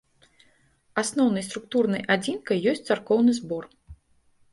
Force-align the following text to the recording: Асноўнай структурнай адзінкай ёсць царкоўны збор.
Асноўнай 1.01 1.43
структурнай 1.49 2.01
адзінкай 2.15 2.63
ёсць 2.73 2.81
царкоўны 2.89 3.31
збор. 3.41 3.63